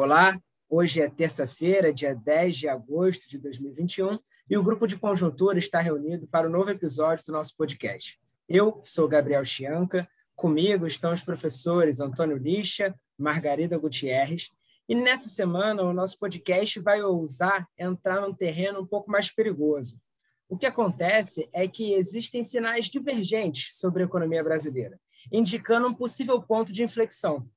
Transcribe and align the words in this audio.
Olá, 0.00 0.40
hoje 0.70 1.00
é 1.00 1.10
terça-feira, 1.10 1.92
dia 1.92 2.14
10 2.14 2.56
de 2.56 2.68
agosto 2.68 3.28
de 3.28 3.36
2021, 3.36 4.16
e 4.48 4.56
o 4.56 4.62
grupo 4.62 4.86
de 4.86 4.96
conjuntura 4.96 5.58
está 5.58 5.80
reunido 5.80 6.24
para 6.28 6.46
o 6.46 6.48
um 6.48 6.52
novo 6.52 6.70
episódio 6.70 7.26
do 7.26 7.32
nosso 7.32 7.56
podcast. 7.56 8.16
Eu 8.48 8.80
sou 8.84 9.08
Gabriel 9.08 9.44
Chianca, 9.44 10.08
comigo 10.36 10.86
estão 10.86 11.12
os 11.12 11.20
professores 11.20 11.98
Antônio 11.98 12.36
Lixa, 12.36 12.94
Margarida 13.18 13.76
Gutierrez, 13.76 14.52
e 14.88 14.94
nessa 14.94 15.28
semana 15.28 15.82
o 15.82 15.92
nosso 15.92 16.16
podcast 16.16 16.78
vai 16.78 17.02
ousar 17.02 17.66
entrar 17.76 18.20
num 18.20 18.32
terreno 18.32 18.82
um 18.82 18.86
pouco 18.86 19.10
mais 19.10 19.32
perigoso. 19.32 20.00
O 20.48 20.56
que 20.56 20.66
acontece 20.66 21.48
é 21.52 21.66
que 21.66 21.94
existem 21.94 22.44
sinais 22.44 22.86
divergentes 22.86 23.76
sobre 23.76 24.04
a 24.04 24.06
economia 24.06 24.44
brasileira, 24.44 24.96
indicando 25.32 25.88
um 25.88 25.94
possível 25.94 26.40
ponto 26.40 26.72
de 26.72 26.84
inflexão. 26.84 27.50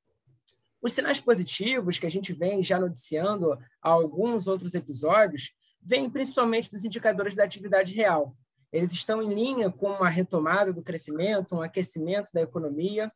Os 0.82 0.94
sinais 0.94 1.20
positivos 1.20 2.00
que 2.00 2.08
a 2.08 2.12
gente 2.12 2.34
vem 2.34 2.64
já 2.64 2.80
noticiando 2.80 3.54
há 3.82 3.90
alguns 3.90 4.48
outros 4.48 4.74
episódios 4.74 5.54
vêm 5.82 6.10
principalmente 6.10 6.72
dos 6.72 6.84
indicadores 6.84 7.36
da 7.36 7.44
atividade 7.44 7.94
real. 7.94 8.36
Eles 8.72 8.92
estão 8.92 9.22
em 9.22 9.34
linha 9.34 9.70
com 9.70 9.88
uma 9.88 10.10
retomada 10.10 10.72
do 10.72 10.82
crescimento, 10.82 11.56
um 11.56 11.62
aquecimento 11.62 12.32
da 12.34 12.42
economia, 12.42 13.12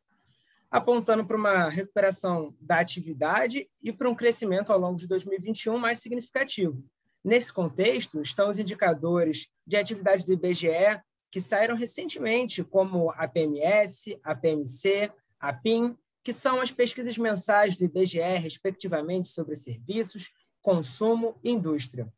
apontando 0.70 1.24
para 1.24 1.36
uma 1.36 1.68
recuperação 1.68 2.54
da 2.60 2.78
atividade 2.78 3.68
e 3.82 3.92
para 3.92 4.10
um 4.10 4.14
crescimento 4.14 4.72
ao 4.72 4.78
longo 4.78 4.96
de 4.96 5.06
2021 5.06 5.78
mais 5.78 6.00
significativo. 6.00 6.84
Nesse 7.24 7.52
contexto, 7.52 8.20
estão 8.20 8.50
os 8.50 8.58
indicadores 8.58 9.48
de 9.66 9.76
atividade 9.76 10.24
do 10.24 10.32
IBGE, 10.32 11.00
que 11.30 11.40
saíram 11.40 11.74
recentemente, 11.74 12.62
como 12.62 13.10
a 13.12 13.26
PMS, 13.26 14.16
a 14.22 14.34
PMC, 14.34 15.10
a 15.40 15.52
PIN, 15.52 15.96
que 16.26 16.32
são 16.32 16.60
as 16.60 16.72
pesquisas 16.72 17.16
mensais 17.16 17.76
do 17.76 17.84
IBGE, 17.84 18.18
respectivamente, 18.18 19.28
sobre 19.28 19.54
serviços, 19.54 20.32
consumo 20.60 21.38
e 21.40 21.52
indústria. 21.52 22.12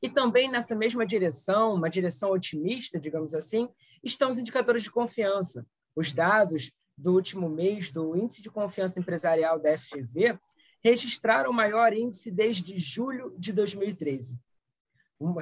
E 0.00 0.08
também 0.08 0.50
nessa 0.50 0.74
mesma 0.74 1.04
direção, 1.04 1.74
uma 1.74 1.90
direção 1.90 2.30
otimista, 2.30 2.98
digamos 2.98 3.34
assim, 3.34 3.68
estão 4.02 4.30
os 4.30 4.38
indicadores 4.38 4.82
de 4.82 4.90
confiança. 4.90 5.66
Os 5.94 6.10
dados 6.10 6.72
do 6.96 7.12
último 7.12 7.50
mês 7.50 7.92
do 7.92 8.16
Índice 8.16 8.40
de 8.40 8.48
Confiança 8.48 8.98
Empresarial 8.98 9.60
da 9.60 9.78
FGV 9.78 10.38
registraram 10.82 11.50
o 11.50 11.54
maior 11.54 11.92
índice 11.92 12.30
desde 12.30 12.78
julho 12.78 13.36
de 13.38 13.52
2013, 13.52 14.38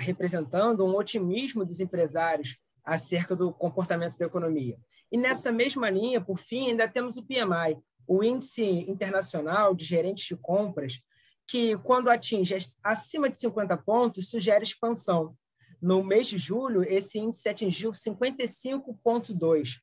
representando 0.01 0.85
um 0.85 0.97
otimismo 0.97 1.65
dos 1.65 1.79
empresários 1.79 2.59
acerca 2.87 3.35
do 3.35 3.53
comportamento 3.53 4.17
da 4.17 4.25
economia. 4.25 4.79
E 5.11 5.19
nessa 5.19 5.51
mesma 5.51 5.91
linha, 5.91 6.21
por 6.21 6.39
fim, 6.39 6.71
ainda 6.71 6.89
temos 6.89 7.17
o 7.17 7.23
PMI, 7.23 7.77
o 8.07 8.23
Índice 8.23 8.63
Internacional 8.65 9.75
de 9.75 9.85
Gerentes 9.85 10.25
de 10.25 10.37
Compras, 10.37 11.03
que, 11.47 11.77
quando 11.79 12.09
atinge 12.09 12.55
acima 12.83 13.29
de 13.29 13.39
50 13.39 13.77
pontos, 13.79 14.31
sugere 14.31 14.65
expansão. 14.65 15.37
No 15.83 16.03
mês 16.03 16.29
de 16.29 16.39
julho, 16.39 16.83
esse 16.83 17.19
índice 17.19 17.49
atingiu 17.49 17.91
55,2, 17.93 19.81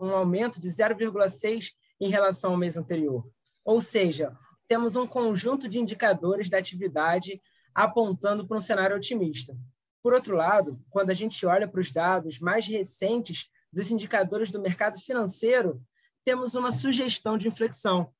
um 0.00 0.10
aumento 0.10 0.58
de 0.58 0.68
0,6 0.68 1.72
em 2.00 2.08
relação 2.08 2.52
ao 2.52 2.56
mês 2.56 2.76
anterior. 2.76 3.30
Ou 3.64 3.80
seja, 3.80 4.36
temos 4.66 4.96
um 4.96 5.06
conjunto 5.06 5.68
de 5.68 5.78
indicadores 5.78 6.50
da 6.50 6.58
atividade 6.58 7.40
apontando 7.74 8.46
para 8.46 8.56
um 8.56 8.60
cenário 8.60 8.96
otimista. 8.96 9.56
Por 10.02 10.14
outro 10.14 10.34
lado, 10.34 10.80
quando 10.90 11.10
a 11.10 11.14
gente 11.14 11.44
olha 11.44 11.68
para 11.68 11.80
os 11.80 11.92
dados 11.92 12.38
mais 12.40 12.66
recentes 12.66 13.48
dos 13.72 13.90
indicadores 13.90 14.50
do 14.50 14.60
mercado 14.60 14.98
financeiro, 14.98 15.82
temos 16.24 16.54
uma 16.54 16.70
sugestão 16.70 17.36
de 17.36 17.48
inflexão. 17.48 18.12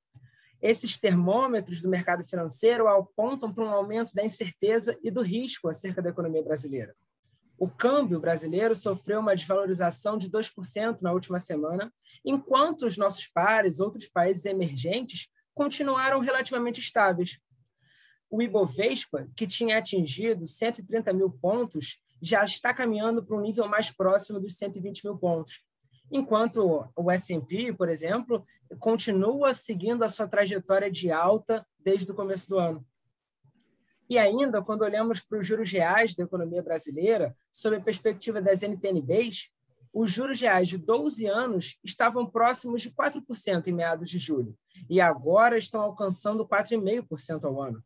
Esses 0.60 0.98
termômetros 0.98 1.80
do 1.80 1.88
mercado 1.88 2.22
financeiro 2.22 2.86
apontam 2.86 3.52
para 3.52 3.64
um 3.64 3.70
aumento 3.70 4.14
da 4.14 4.22
incerteza 4.22 4.98
e 5.02 5.10
do 5.10 5.22
risco 5.22 5.68
acerca 5.68 6.02
da 6.02 6.10
economia 6.10 6.42
brasileira. 6.42 6.94
O 7.58 7.68
câmbio 7.68 8.20
brasileiro 8.20 8.74
sofreu 8.74 9.20
uma 9.20 9.34
desvalorização 9.34 10.16
de 10.16 10.30
2% 10.30 11.02
na 11.02 11.12
última 11.12 11.38
semana, 11.38 11.92
enquanto 12.24 12.86
os 12.86 12.96
nossos 12.96 13.26
pares, 13.26 13.80
outros 13.80 14.08
países 14.08 14.44
emergentes, 14.44 15.28
continuaram 15.54 16.20
relativamente 16.20 16.80
estáveis. 16.80 17.38
O 18.30 18.40
Ibovespa, 18.40 19.28
que 19.34 19.46
tinha 19.46 19.78
atingido 19.78 20.46
130 20.46 21.12
mil 21.12 21.30
pontos, 21.30 21.98
já 22.22 22.44
está 22.44 22.72
caminhando 22.72 23.24
para 23.24 23.36
um 23.36 23.40
nível 23.40 23.66
mais 23.68 23.90
próximo 23.90 24.38
dos 24.38 24.54
120 24.54 25.04
mil 25.04 25.16
pontos, 25.18 25.64
enquanto 26.12 26.88
o 26.94 27.10
S&P, 27.10 27.72
por 27.72 27.88
exemplo, 27.88 28.46
continua 28.78 29.52
seguindo 29.52 30.04
a 30.04 30.08
sua 30.08 30.28
trajetória 30.28 30.90
de 30.90 31.10
alta 31.10 31.66
desde 31.78 32.10
o 32.10 32.14
começo 32.14 32.48
do 32.48 32.58
ano. 32.58 32.86
E 34.08 34.18
ainda, 34.18 34.60
quando 34.60 34.82
olhamos 34.82 35.20
para 35.20 35.38
os 35.38 35.46
juros 35.46 35.70
reais 35.70 36.14
da 36.14 36.24
economia 36.24 36.62
brasileira, 36.62 37.36
sob 37.50 37.76
a 37.76 37.80
perspectiva 37.80 38.42
das 38.42 38.62
NTNBs, 38.62 39.50
os 39.92 40.10
juros 40.10 40.40
reais 40.40 40.68
de 40.68 40.78
12 40.78 41.26
anos 41.26 41.78
estavam 41.82 42.26
próximos 42.26 42.82
de 42.82 42.90
4% 42.90 43.66
em 43.66 43.72
meados 43.72 44.08
de 44.08 44.18
julho, 44.18 44.56
e 44.88 45.00
agora 45.00 45.58
estão 45.58 45.80
alcançando 45.80 46.46
4,5% 46.46 47.44
ao 47.44 47.60
ano. 47.60 47.82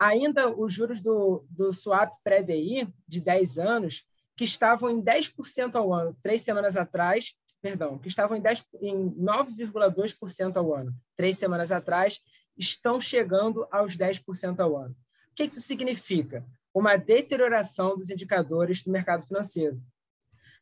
Ainda 0.00 0.48
os 0.50 0.72
juros 0.72 1.02
do, 1.02 1.44
do 1.50 1.74
swap 1.74 2.10
pré-DI 2.24 2.88
de 3.06 3.20
10 3.20 3.58
anos, 3.58 4.02
que 4.34 4.44
estavam 4.44 4.88
em 4.88 5.02
10% 5.02 5.74
ao 5.74 5.92
ano 5.92 6.16
três 6.22 6.40
semanas 6.40 6.74
atrás, 6.74 7.34
perdão, 7.60 7.98
que 7.98 8.08
estavam 8.08 8.34
em, 8.34 8.42
em 8.80 9.10
9,2% 9.10 10.56
ao 10.56 10.74
ano 10.74 10.94
três 11.14 11.36
semanas 11.36 11.70
atrás, 11.70 12.18
estão 12.56 12.98
chegando 12.98 13.66
aos 13.70 13.94
10% 13.94 14.58
ao 14.60 14.74
ano. 14.74 14.96
O 15.32 15.34
que 15.34 15.44
isso 15.44 15.60
significa? 15.60 16.46
Uma 16.72 16.96
deterioração 16.96 17.94
dos 17.94 18.08
indicadores 18.08 18.82
do 18.82 18.90
mercado 18.90 19.26
financeiro. 19.26 19.78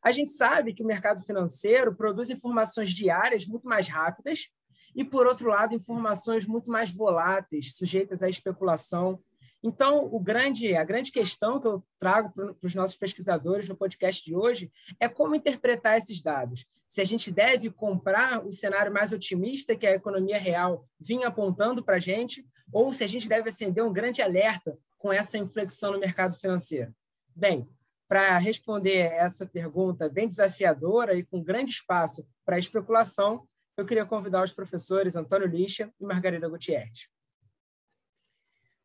A 0.03 0.10
gente 0.10 0.31
sabe 0.31 0.75
que 0.75 0.82
o 0.82 0.87
mercado 0.87 1.22
financeiro 1.22 1.94
produz 1.94 2.28
informações 2.28 2.91
diárias 2.91 3.47
muito 3.47 3.69
mais 3.69 3.87
rápidas 3.87 4.48
e, 4.97 5.04
por 5.04 5.28
outro 5.28 5.48
lado, 5.48 5.75
informações 5.75 6.44
muito 6.44 6.71
mais 6.71 6.91
voláteis, 6.91 7.77
sujeitas 7.77 8.21
à 8.21 8.28
especulação 8.28 9.22
então, 9.63 10.05
o 10.05 10.21
grande, 10.21 10.75
a 10.77 10.85
grande 10.85 11.11
questão 11.11 11.61
que 11.61 11.67
eu 11.67 11.85
trago 11.99 12.33
para 12.33 12.55
os 12.63 12.75
nossos 12.75 12.97
pesquisadores 12.97 13.69
no 13.69 13.77
podcast 13.77 14.25
de 14.25 14.35
hoje 14.35 14.71
é 15.01 15.09
como 15.09 15.35
interpretar 15.35 15.99
esses 15.99 16.23
dados. 16.23 16.65
Se 16.87 17.01
a 17.01 17.05
gente 17.05 17.31
deve 17.31 17.71
comprar 17.71 18.47
o 18.47 18.53
cenário 18.53 18.93
mais 18.93 19.13
otimista 19.13 19.77
que 19.77 19.87
a 19.87 19.95
economia 19.95 20.39
real 20.39 20.87
vinha 20.99 21.29
apontando 21.29 21.83
para 21.83 21.97
a 21.97 22.01
gente, 22.01 22.47
ou 22.73 22.93
se 22.93 23.03
a 23.03 23.07
gente 23.07 23.29
deve 23.29 23.51
acender 23.51 23.85
um 23.85 23.93
grande 23.93 24.23
alerta 24.23 24.79
com 24.97 25.13
essa 25.13 25.37
inflexão 25.37 25.93
no 25.93 26.01
mercado 26.01 26.39
financeiro. 26.39 26.95
Bem, 27.35 27.69
para 28.09 28.39
responder 28.39 29.13
essa 29.13 29.45
pergunta 29.45 30.09
bem 30.09 30.29
desafiadora 30.29 31.15
e 31.15 31.25
com 31.25 31.43
grande 31.43 31.73
espaço 31.73 32.27
para 32.45 32.59
especulação, 32.59 33.47
eu 33.77 33.85
queria 33.85 34.07
convidar 34.07 34.43
os 34.43 34.53
professores 34.53 35.15
Antônio 35.15 35.47
Lixa 35.47 35.93
e 36.01 36.05
Margarida 36.05 36.49
Gutierrez. 36.49 37.09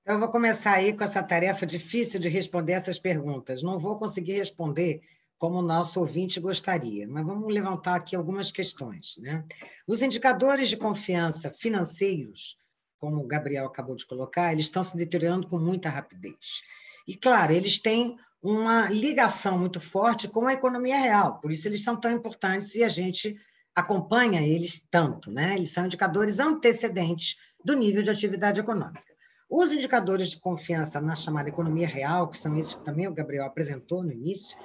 Então, 0.03 0.15
eu 0.15 0.19
vou 0.19 0.29
começar 0.29 0.73
aí 0.73 0.91
com 0.91 1.01
essa 1.01 1.23
tarefa 1.23 1.65
difícil 1.65 2.19
de 2.19 2.27
responder 2.27 2.73
essas 2.73 2.99
perguntas. 2.99 3.63
Não 3.63 3.79
vou 3.79 3.97
conseguir 3.97 4.33
responder 4.33 5.01
como 5.37 5.59
o 5.59 5.61
nosso 5.61 5.97
ouvinte 6.01 6.41
gostaria, 6.41 7.07
mas 7.07 7.25
vamos 7.25 7.53
levantar 7.53 7.95
aqui 7.95 8.13
algumas 8.13 8.51
questões. 8.51 9.15
Né? 9.17 9.45
Os 9.87 10.01
indicadores 10.01 10.67
de 10.67 10.75
confiança 10.75 11.49
financeiros, 11.49 12.57
como 12.99 13.23
o 13.23 13.27
Gabriel 13.27 13.65
acabou 13.65 13.95
de 13.95 14.05
colocar, 14.05 14.51
eles 14.51 14.65
estão 14.65 14.83
se 14.83 14.97
deteriorando 14.97 15.47
com 15.47 15.57
muita 15.57 15.89
rapidez. 15.89 16.61
E, 17.07 17.15
claro, 17.15 17.53
eles 17.53 17.79
têm 17.79 18.17
uma 18.41 18.89
ligação 18.89 19.57
muito 19.57 19.79
forte 19.79 20.27
com 20.27 20.47
a 20.47 20.53
economia 20.53 20.97
real, 20.97 21.39
por 21.39 21.49
isso 21.49 21.65
eles 21.65 21.81
são 21.81 21.95
tão 21.95 22.11
importantes 22.11 22.75
e 22.75 22.83
a 22.83 22.89
gente 22.89 23.37
acompanha 23.73 24.41
eles 24.41 24.85
tanto. 24.91 25.31
Né? 25.31 25.55
Eles 25.55 25.71
são 25.71 25.85
indicadores 25.85 26.39
antecedentes 26.39 27.37
do 27.63 27.73
nível 27.73 28.03
de 28.03 28.09
atividade 28.09 28.59
econômica. 28.59 29.12
Os 29.55 29.71
indicadores 29.71 30.31
de 30.31 30.39
confiança 30.39 30.99
na 30.99 31.13
chamada 31.13 31.47
economia 31.47 31.87
real, 31.87 32.27
que 32.27 32.39
são 32.39 32.57
esses 32.57 32.73
que 32.73 32.83
também 32.83 33.07
o 33.07 33.13
Gabriel 33.13 33.45
apresentou 33.45 34.03
no 34.03 34.11
início, 34.11 34.57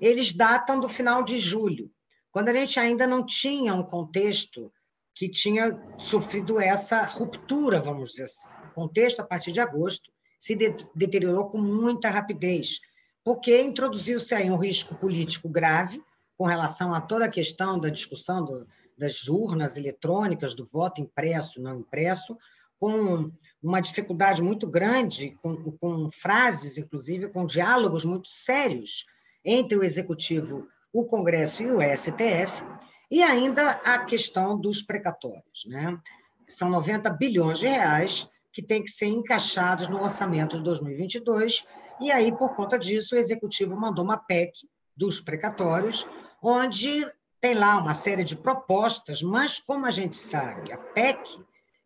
eles 0.00 0.32
datam 0.32 0.78
do 0.78 0.88
final 0.88 1.24
de 1.24 1.40
julho, 1.40 1.90
quando 2.30 2.48
a 2.48 2.52
gente 2.52 2.78
ainda 2.78 3.04
não 3.04 3.26
tinha 3.26 3.74
um 3.74 3.82
contexto 3.82 4.72
que 5.12 5.28
tinha 5.28 5.76
sofrido 5.98 6.60
essa 6.60 7.02
ruptura, 7.02 7.80
vamos 7.80 8.12
dizer 8.12 8.26
assim. 8.26 8.48
O 8.70 8.74
contexto, 8.74 9.18
a 9.18 9.26
partir 9.26 9.50
de 9.50 9.58
agosto, 9.58 10.08
se 10.38 10.54
de 10.54 10.86
deteriorou 10.94 11.50
com 11.50 11.58
muita 11.58 12.08
rapidez, 12.08 12.78
porque 13.24 13.60
introduziu-se 13.60 14.36
aí 14.36 14.48
um 14.52 14.56
risco 14.56 14.94
político 14.94 15.48
grave 15.48 16.00
com 16.36 16.46
relação 16.46 16.94
a 16.94 17.00
toda 17.00 17.24
a 17.24 17.28
questão 17.28 17.76
da 17.76 17.88
discussão 17.88 18.44
do, 18.44 18.68
das 18.96 19.26
urnas 19.26 19.76
eletrônicas, 19.76 20.54
do 20.54 20.64
voto 20.64 21.00
impresso, 21.00 21.60
não 21.60 21.80
impresso, 21.80 22.38
com 22.78 23.30
uma 23.62 23.80
dificuldade 23.80 24.42
muito 24.42 24.66
grande, 24.66 25.36
com, 25.42 25.56
com 25.72 26.10
frases, 26.10 26.78
inclusive, 26.78 27.28
com 27.28 27.44
diálogos 27.44 28.04
muito 28.04 28.28
sérios 28.28 29.04
entre 29.44 29.76
o 29.76 29.82
Executivo, 29.82 30.66
o 30.92 31.06
Congresso 31.06 31.62
e 31.62 31.70
o 31.70 31.80
STF, 31.80 32.64
e 33.10 33.22
ainda 33.22 33.70
a 33.70 34.04
questão 34.04 34.58
dos 34.58 34.82
precatórios. 34.82 35.64
Né? 35.66 35.98
São 36.46 36.68
90 36.70 37.10
bilhões 37.10 37.58
de 37.58 37.66
reais 37.66 38.28
que 38.52 38.62
têm 38.62 38.82
que 38.82 38.90
ser 38.90 39.06
encaixados 39.06 39.88
no 39.88 40.02
orçamento 40.02 40.56
de 40.56 40.62
2022. 40.62 41.64
E 42.00 42.10
aí, 42.10 42.36
por 42.36 42.54
conta 42.54 42.78
disso, 42.78 43.14
o 43.14 43.18
Executivo 43.18 43.78
mandou 43.78 44.04
uma 44.04 44.16
PEC 44.16 44.52
dos 44.96 45.20
precatórios, 45.20 46.06
onde 46.42 47.06
tem 47.40 47.54
lá 47.54 47.76
uma 47.76 47.94
série 47.94 48.24
de 48.24 48.36
propostas, 48.36 49.22
mas, 49.22 49.60
como 49.60 49.86
a 49.86 49.90
gente 49.90 50.16
sabe, 50.16 50.72
a 50.72 50.76
PEC 50.76 51.38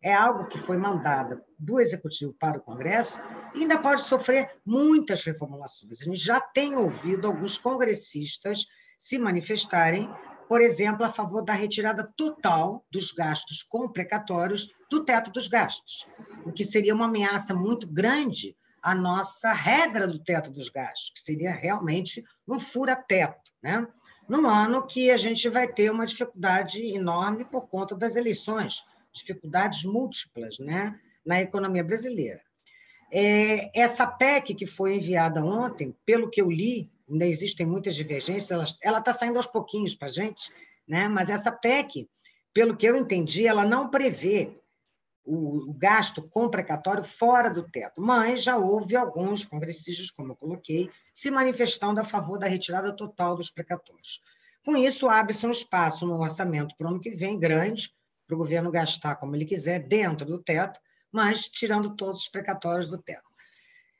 é 0.03 0.13
algo 0.13 0.47
que 0.47 0.59
foi 0.59 0.75
mandada 0.75 1.41
do 1.57 1.79
Executivo 1.79 2.33
para 2.33 2.57
o 2.57 2.61
Congresso 2.61 3.17
e 3.55 3.61
ainda 3.61 3.79
pode 3.79 4.01
sofrer 4.01 4.51
muitas 4.65 5.23
reformulações. 5.23 6.01
A 6.01 6.05
gente 6.05 6.19
já 6.19 6.41
tem 6.41 6.75
ouvido 6.75 7.25
alguns 7.25 7.57
congressistas 7.57 8.67
se 8.97 9.17
manifestarem, 9.17 10.13
por 10.49 10.61
exemplo, 10.61 11.05
a 11.05 11.09
favor 11.09 11.43
da 11.43 11.53
retirada 11.53 12.11
total 12.17 12.85
dos 12.91 13.13
gastos 13.13 13.63
com 13.63 13.89
precatórios 13.89 14.69
do 14.91 15.05
teto 15.05 15.31
dos 15.31 15.47
gastos, 15.47 16.05
o 16.45 16.51
que 16.51 16.65
seria 16.65 16.93
uma 16.93 17.05
ameaça 17.05 17.53
muito 17.53 17.87
grande 17.87 18.57
à 18.81 18.93
nossa 18.93 19.53
regra 19.53 20.05
do 20.05 20.21
teto 20.21 20.51
dos 20.51 20.67
gastos, 20.67 21.11
que 21.11 21.21
seria 21.21 21.53
realmente 21.53 22.21
um 22.45 22.59
fura-teto, 22.59 23.51
né? 23.61 23.87
num 24.27 24.49
ano 24.49 24.85
que 24.85 25.11
a 25.11 25.17
gente 25.17 25.47
vai 25.49 25.67
ter 25.67 25.89
uma 25.89 26.05
dificuldade 26.05 26.93
enorme 26.93 27.45
por 27.45 27.67
conta 27.67 27.95
das 27.95 28.15
eleições, 28.15 28.83
dificuldades 29.13 29.83
múltiplas 29.83 30.59
né, 30.59 30.99
na 31.25 31.41
economia 31.41 31.83
brasileira. 31.83 32.41
É, 33.11 33.69
essa 33.79 34.07
PEC 34.07 34.55
que 34.55 34.65
foi 34.65 34.95
enviada 34.95 35.45
ontem, 35.45 35.95
pelo 36.05 36.29
que 36.29 36.41
eu 36.41 36.49
li, 36.49 36.91
ainda 37.09 37.27
existem 37.27 37.65
muitas 37.65 37.95
divergências, 37.95 38.77
ela 38.81 38.97
está 38.97 39.13
saindo 39.13 39.37
aos 39.37 39.45
pouquinhos 39.45 39.93
para 39.93 40.07
a 40.07 40.11
gente, 40.11 40.51
né? 40.87 41.07
mas 41.07 41.29
essa 41.29 41.51
PEC, 41.51 42.09
pelo 42.51 42.75
que 42.75 42.87
eu 42.87 42.95
entendi, 42.97 43.45
ela 43.45 43.63
não 43.63 43.89
prevê 43.89 44.59
o, 45.23 45.69
o 45.69 45.73
gasto 45.73 46.21
com 46.21 46.49
precatório 46.49 47.03
fora 47.03 47.49
do 47.49 47.63
teto, 47.63 48.01
mas 48.01 48.43
já 48.43 48.57
houve 48.57 48.95
alguns 48.95 49.45
congressistas, 49.45 50.11
como 50.11 50.31
eu 50.31 50.35
coloquei, 50.35 50.89
se 51.13 51.29
manifestando 51.29 52.01
a 52.01 52.03
favor 52.03 52.37
da 52.37 52.47
retirada 52.47 52.95
total 52.95 53.35
dos 53.35 53.49
precatórios. 53.49 54.21
Com 54.65 54.77
isso, 54.77 55.09
abre-se 55.09 55.45
um 55.45 55.51
espaço 55.51 56.05
no 56.05 56.19
orçamento 56.19 56.75
para 56.77 56.87
o 56.87 56.89
ano 56.89 56.99
que 56.99 57.11
vem 57.11 57.39
grande, 57.39 57.93
para 58.27 58.35
o 58.35 58.37
governo 58.37 58.71
gastar 58.71 59.15
como 59.15 59.35
ele 59.35 59.45
quiser, 59.45 59.79
dentro 59.79 60.25
do 60.25 60.41
teto, 60.41 60.79
mas 61.11 61.47
tirando 61.47 61.95
todos 61.95 62.21
os 62.21 62.29
precatórios 62.29 62.89
do 62.89 62.97
teto. 62.97 63.23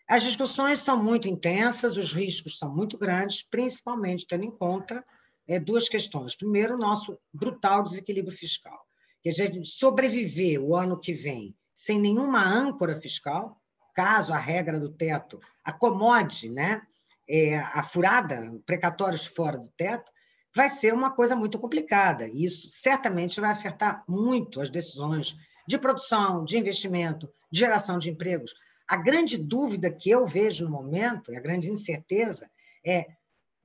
As 0.08 0.24
discussões 0.24 0.80
são 0.80 1.02
muito 1.02 1.28
intensas, 1.28 1.98
os 1.98 2.14
riscos 2.14 2.58
são 2.58 2.74
muito 2.74 2.98
grandes, 2.98 3.44
principalmente 3.44 4.28
tendo 4.28 4.44
em 4.44 4.52
conta 4.52 5.04
é, 5.48 5.60
duas 5.60 5.88
questões. 5.88 6.36
Primeiro, 6.36 6.76
o 6.76 6.78
nosso 6.78 7.18
brutal 7.34 7.84
desequilíbrio 7.84 8.36
fiscal 8.36 8.84
que 9.24 9.30
a 9.30 9.32
gente 9.32 9.66
sobreviver 9.66 10.62
o 10.62 10.76
ano 10.76 11.00
que 11.00 11.14
vem 11.14 11.56
sem 11.74 11.98
nenhuma 11.98 12.44
âncora 12.44 13.00
fiscal, 13.00 13.60
caso 13.96 14.34
a 14.34 14.38
regra 14.38 14.80
do 14.80 14.92
teto 14.92 15.40
acomode 15.64 16.50
né, 16.50 16.82
é, 17.28 17.58
a 17.58 17.82
furada, 17.84 18.54
precatórios 18.66 19.26
fora 19.26 19.58
do 19.58 19.70
teto, 19.78 20.12
vai 20.56 20.70
ser 20.70 20.94
uma 20.94 21.12
coisa 21.12 21.36
muito 21.36 21.58
complicada. 21.58 22.28
E 22.28 22.46
isso 22.46 22.68
certamente 22.70 23.40
vai 23.42 23.52
afetar 23.52 24.04
muito 24.08 24.62
as 24.62 24.70
decisões 24.70 25.38
de 25.68 25.78
produção, 25.78 26.44
de 26.44 26.58
investimento, 26.58 27.30
de 27.52 27.60
geração 27.60 27.98
de 27.98 28.10
empregos. 28.10 28.54
A 28.88 28.98
grande 28.98 29.38
dúvida 29.38 29.90
que 29.90 30.10
eu 30.10 30.26
vejo 30.26 30.66
no 30.66 30.72
momento, 30.72 31.32
e 31.32 31.38
a 31.38 31.42
grande 31.42 31.70
incerteza, 31.70 32.50
é 32.86 33.08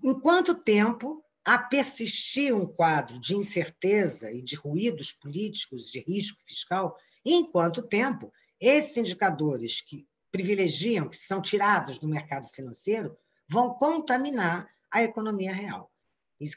em 0.02 0.19
quanto 0.19 0.55
tempo 0.55 1.23
a 1.44 1.58
persistir 1.58 2.55
um 2.55 2.67
quadro 2.67 3.19
de 3.19 3.35
incerteza 3.35 4.31
e 4.31 4.43
de 4.43 4.55
ruídos 4.55 5.12
políticos, 5.12 5.90
de 5.90 6.00
risco 6.00 6.40
fiscal, 6.46 6.96
e 7.25 7.35
em 7.35 7.50
quanto 7.50 7.82
tempo 7.82 8.32
esses 8.61 8.96
indicadores 8.96 9.81
que 9.81 10.06
privilegiam, 10.31 11.08
que 11.08 11.17
são 11.17 11.40
tirados 11.40 11.99
do 11.99 12.06
mercado 12.06 12.49
financeiro, 12.49 13.17
vão 13.49 13.75
contaminar 13.75 14.69
a 14.90 15.02
economia 15.02 15.52
real. 15.52 15.90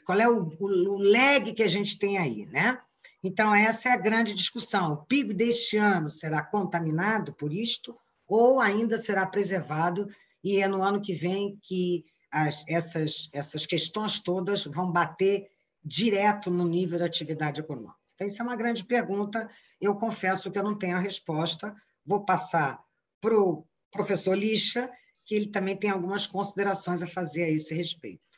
Qual 0.04 0.20
é 0.20 0.28
o, 0.28 0.44
o, 0.60 0.66
o 0.66 0.98
lag 0.98 1.52
que 1.52 1.62
a 1.62 1.68
gente 1.68 1.98
tem 1.98 2.18
aí, 2.18 2.46
né? 2.46 2.78
Então, 3.22 3.54
essa 3.54 3.88
é 3.88 3.92
a 3.92 3.96
grande 3.96 4.34
discussão. 4.34 4.92
O 4.92 5.04
PIB 5.06 5.34
deste 5.34 5.76
ano 5.76 6.10
será 6.10 6.42
contaminado 6.42 7.32
por 7.32 7.52
isto 7.52 7.96
ou 8.26 8.60
ainda 8.60 8.98
será 8.98 9.26
preservado 9.26 10.08
e 10.42 10.60
é 10.60 10.66
no 10.66 10.82
ano 10.82 11.00
que 11.00 11.14
vem 11.14 11.58
que 11.62 12.04
as, 12.30 12.64
essas, 12.66 13.28
essas 13.32 13.66
questões 13.66 14.18
todas 14.18 14.64
vão 14.64 14.90
bater 14.90 15.48
direto 15.84 16.50
no 16.50 16.66
nível 16.66 16.98
da 16.98 17.06
atividade 17.06 17.60
econômica? 17.60 17.94
Então, 18.14 18.26
isso 18.26 18.42
é 18.42 18.44
uma 18.44 18.56
grande 18.56 18.84
pergunta. 18.84 19.48
Eu 19.80 19.94
confesso 19.94 20.50
que 20.50 20.58
eu 20.58 20.62
não 20.62 20.76
tenho 20.76 20.96
a 20.96 21.00
resposta. 21.00 21.74
Vou 22.04 22.24
passar 22.24 22.82
para 23.20 23.38
o 23.38 23.64
professor 23.90 24.36
Lixa, 24.36 24.90
que 25.24 25.34
ele 25.34 25.46
também 25.46 25.76
tem 25.76 25.90
algumas 25.90 26.26
considerações 26.26 27.02
a 27.02 27.06
fazer 27.06 27.44
a 27.44 27.50
esse 27.50 27.74
respeito. 27.74 28.31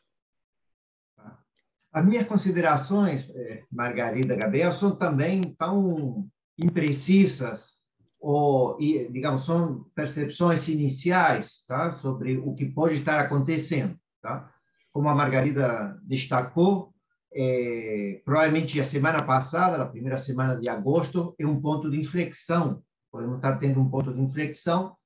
As 1.95 2.05
minhas 2.05 2.27
considerações, 2.27 3.31
eh, 3.31 3.63
Margarida 3.71 4.35
Gabriel, 4.35 4.73
são 4.73 4.97
também 4.97 5.55
tão 5.57 6.29
imprecisas 6.59 7.85
ou, 8.21 8.77
digamos, 8.79 9.45
são 9.45 9.85
percepções 9.95 10.67
iniciais 10.69 11.65
tá? 11.69 11.93
sobre 11.93 12.39
o 12.39 12.53
que 12.55 12.67
pode 12.67 12.95
estar 12.95 13.21
acontecendo. 13.21 13.97
Tá? 14.21 14.51
Como 14.93 15.09
a 15.09 15.15
Margarida 15.15 15.97
destacou, 16.03 16.93
é, 17.33 18.23
provavelmente 18.25 18.81
a 18.81 18.85
semana 18.85 19.23
passada, 19.23 19.81
a 19.81 19.87
primeira 19.87 20.17
semana 20.17 20.57
de 20.57 20.69
agosto, 20.69 21.35
é 21.39 21.47
um 21.47 21.61
ponto 21.61 21.89
de 21.89 22.01
inflexão. 22.01 22.83
Podemos 23.13 23.37
estar 23.37 23.57
tendo 23.57 23.79
um 23.79 23.89
ponto 23.89 24.13
de 24.13 24.21
inflexão. 24.21 24.97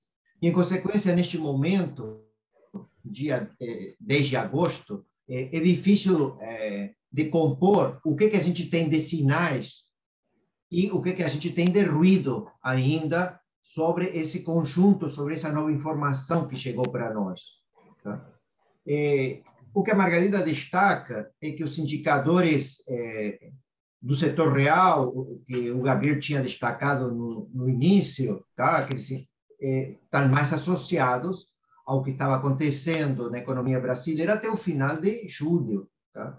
E, 0.40 0.48
em 0.48 0.52
consequência, 0.52 1.14
neste 1.14 1.36
momento, 1.36 2.22
dia 3.04 3.50
é, 3.60 3.94
10 4.00 4.26
de 4.26 4.36
agosto, 4.36 5.04
é, 5.28 5.56
é 5.56 5.60
difícil 5.60 6.38
é, 6.40 6.94
decompor 7.10 8.00
o 8.04 8.16
que, 8.16 8.30
que 8.30 8.36
a 8.36 8.42
gente 8.42 8.68
tem 8.70 8.88
de 8.88 9.00
sinais 9.00 9.88
e 10.70 10.90
o 10.90 11.00
que, 11.00 11.12
que 11.12 11.22
a 11.22 11.28
gente 11.28 11.50
tem 11.52 11.66
de 11.66 11.82
ruído 11.82 12.50
ainda 12.62 13.40
sobre 13.62 14.06
esse 14.16 14.42
conjunto, 14.42 15.08
sobre 15.08 15.34
essa 15.34 15.52
nova 15.52 15.70
informação 15.70 16.48
que 16.48 16.56
chegou 16.56 16.90
para 16.90 17.12
nós. 17.12 17.40
Tá? 18.02 18.26
É, 18.86 19.42
o 19.74 19.82
que 19.82 19.90
a 19.90 19.94
Margarida 19.94 20.42
destaca 20.42 21.30
é 21.40 21.52
que 21.52 21.62
os 21.62 21.78
indicadores 21.78 22.82
é, 22.88 23.50
do 24.00 24.14
setor 24.14 24.54
real, 24.54 25.12
que 25.46 25.70
o 25.70 25.82
Gabriel 25.82 26.18
tinha 26.18 26.40
destacado 26.40 27.12
no, 27.12 27.50
no 27.52 27.68
início, 27.68 28.44
tá? 28.56 28.86
que 28.86 28.94
eles 28.94 29.10
é, 29.60 29.90
estão 29.90 30.28
mais 30.28 30.52
associados 30.52 31.48
ao 31.88 32.02
que 32.02 32.10
estava 32.10 32.36
acontecendo 32.36 33.30
na 33.30 33.38
economia 33.38 33.80
brasileira 33.80 34.34
até 34.34 34.46
o 34.46 34.54
final 34.54 35.00
de 35.00 35.26
julho. 35.26 35.88
Tá? 36.12 36.38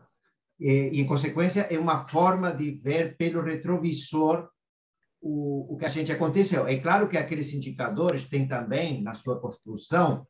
e, 0.60 0.92
e, 0.94 1.02
em 1.02 1.08
consequência, 1.08 1.62
é 1.62 1.80
uma 1.80 2.08
forma 2.08 2.52
de 2.52 2.70
ver 2.70 3.18
pelo 3.18 3.42
retrovisor 3.42 4.48
o, 5.20 5.74
o 5.74 5.78
que 5.78 5.86
a 5.86 5.90
gente 5.90 6.12
aconteceu. 6.12 6.68
É 6.68 6.78
claro 6.78 7.10
que 7.10 7.18
aqueles 7.18 7.52
indicadores 7.52 8.30
têm 8.30 8.48
também, 8.48 9.02
na 9.02 9.16
sua 9.16 9.42
construção, 9.42 10.24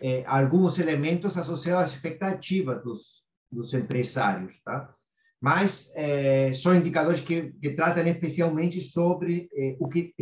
é, 0.00 0.24
alguns 0.26 0.80
elementos 0.80 1.38
associados 1.38 1.92
à 1.92 1.94
expectativa 1.94 2.74
dos, 2.74 3.28
dos 3.52 3.72
empresários, 3.74 4.60
tá? 4.64 4.92
Mas 5.40 5.92
é, 5.94 6.52
são 6.52 6.74
indicadores 6.74 7.20
que, 7.20 7.52
que 7.52 7.74
tratam 7.74 8.04
especialmente 8.08 8.80
sobre 8.80 9.48
o 9.78 9.88
que 9.88 10.12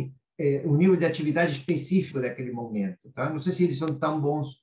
o 0.65 0.75
nível 0.75 0.95
de 0.95 1.05
atividade 1.05 1.51
específico 1.51 2.21
daquele 2.21 2.51
momento, 2.51 3.11
tá? 3.13 3.29
Não 3.29 3.39
sei 3.39 3.51
se 3.51 3.63
eles 3.63 3.77
são 3.77 3.97
tão 3.97 4.21
bons 4.21 4.61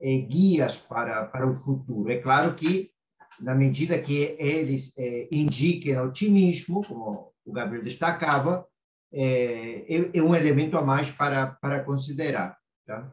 guias 0.00 0.76
para 0.76 1.26
para 1.26 1.48
o 1.48 1.54
futuro. 1.54 2.10
É 2.10 2.18
claro 2.18 2.54
que 2.54 2.90
na 3.40 3.54
medida 3.54 4.00
que 4.00 4.36
eles 4.38 4.92
é, 4.96 5.28
indiquem 5.30 5.98
otimismo, 5.98 6.84
como 6.86 7.32
o 7.44 7.52
Gabriel 7.52 7.84
destacava, 7.84 8.66
é, 9.12 9.84
é, 9.88 10.10
é, 10.14 10.22
um 10.22 10.34
elemento 10.34 10.76
a 10.76 10.82
mais 10.82 11.10
para, 11.10 11.46
para 11.46 11.84
considerar. 11.84 12.56
Tá? 12.86 13.12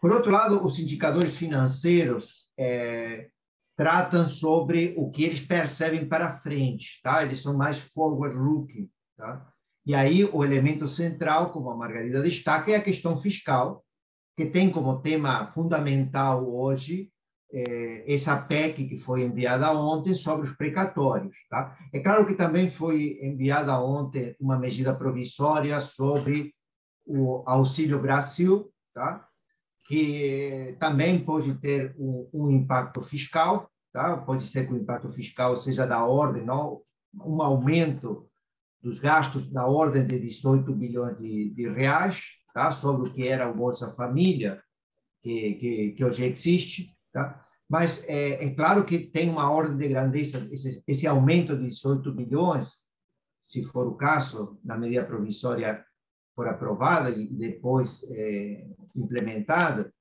Por 0.00 0.12
outro 0.12 0.30
lado, 0.30 0.64
os 0.64 0.78
indicadores 0.78 1.36
financeiros 1.36 2.48
é, 2.58 3.28
tratam 3.76 4.26
sobre 4.26 4.94
o 4.96 5.10
que 5.10 5.24
eles 5.24 5.40
percebem 5.40 6.08
para 6.08 6.38
frente, 6.38 7.00
tá? 7.02 7.22
eles 7.22 7.42
são 7.42 7.56
mais 7.56 7.80
forward-looking. 7.80 8.88
Tá? 9.16 9.52
E 9.86 9.94
aí, 9.94 10.24
o 10.24 10.44
elemento 10.44 10.86
central, 10.86 11.50
como 11.50 11.70
a 11.70 11.76
Margarida 11.76 12.22
destaca, 12.22 12.70
é 12.70 12.76
a 12.76 12.82
questão 12.82 13.16
fiscal, 13.16 13.84
que 14.36 14.46
tem 14.46 14.70
como 14.70 15.00
tema 15.00 15.46
fundamental 15.48 16.48
hoje 16.48 17.10
é, 17.52 18.12
essa 18.12 18.40
PEC 18.40 18.88
que 18.88 18.96
foi 18.96 19.22
enviada 19.22 19.72
ontem 19.72 20.14
sobre 20.14 20.46
os 20.46 20.56
precatórios. 20.56 21.36
Tá? 21.48 21.76
É 21.92 22.00
claro 22.00 22.26
que 22.26 22.34
também 22.34 22.68
foi 22.68 23.18
enviada 23.22 23.78
ontem 23.80 24.36
uma 24.40 24.58
medida 24.58 24.94
provisória 24.94 25.80
sobre 25.80 26.54
o 27.04 27.42
Auxílio 27.46 28.00
Brasil, 28.00 28.72
tá? 28.94 29.26
que 29.88 30.76
também 30.78 31.18
pode 31.24 31.54
ter 31.54 31.94
um, 31.98 32.28
um 32.32 32.50
impacto 32.50 33.00
fiscal, 33.00 33.68
tá? 33.92 34.16
pode 34.16 34.46
ser 34.46 34.66
que 34.66 34.72
o 34.72 34.78
impacto 34.78 35.08
fiscal 35.08 35.56
seja 35.56 35.86
da 35.86 36.04
ordem, 36.06 36.44
não? 36.44 36.82
um 37.14 37.42
aumento 37.42 38.29
dos 38.82 38.98
gastos 38.98 39.48
da 39.48 39.66
ordem 39.66 40.06
de 40.06 40.18
18 40.18 40.72
bilhões 40.74 41.18
de, 41.18 41.50
de 41.50 41.68
reais, 41.68 42.22
tá? 42.54 42.72
sobre 42.72 43.08
o 43.08 43.12
que 43.12 43.26
era 43.26 43.50
o 43.50 43.54
Bolsa 43.54 43.90
Família, 43.92 44.62
que, 45.22 45.54
que, 45.54 45.92
que 45.92 46.04
hoje 46.04 46.24
existe, 46.24 46.96
tá? 47.12 47.44
mas 47.68 48.04
é, 48.08 48.44
é, 48.44 48.54
claro 48.54 48.84
que 48.84 48.98
tem 48.98 49.28
uma 49.28 49.50
ordem 49.50 49.76
de 49.76 49.88
grandeza, 49.88 50.48
esse, 50.50 50.82
esse 50.86 51.06
aumento 51.06 51.56
de 51.56 51.68
18 51.68 52.14
milhões, 52.14 52.84
se 53.42 53.62
for 53.62 53.86
o 53.86 53.96
caso, 53.96 54.58
na 54.64 54.76
medida 54.76 55.04
provisória 55.04 55.84
for 56.34 56.48
aprovada 56.48 57.10
e 57.10 57.28
depois 57.28 58.04
é, 58.10 58.66
implementada, 58.96 59.92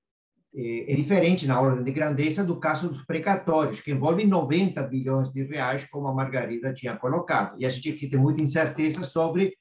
é, 0.56 0.92
é, 0.92 0.96
diferente 0.96 1.46
na 1.46 1.62
ordem 1.62 1.84
de 1.84 1.92
grandeza 1.92 2.44
do 2.44 2.60
caso 2.60 2.90
dos 2.90 3.04
precatórios, 3.04 3.82
que 3.82 3.92
envolve 3.92 4.26
90 4.26 4.82
bilhões 4.84 5.32
de 5.32 5.44
reais, 5.44 5.86
como 5.90 6.08
a 6.08 6.14
Margarida 6.14 6.74
tinha 6.74 6.98
colocado. 6.98 7.56
E 7.60 7.66
a 7.66 7.70
gente 7.70 8.10
tem 8.10 8.20
muita 8.20 8.42
incerteza 8.42 9.04
sobre 9.04 9.56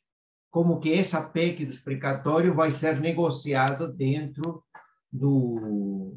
como 0.50 0.80
que 0.80 0.92
essa 0.94 1.20
PEC 1.20 1.66
dos 1.66 1.78
precatórios 1.78 2.56
vai 2.56 2.70
ser 2.70 3.00
negociada 3.00 3.92
dentro 3.92 4.62
do, 5.12 6.16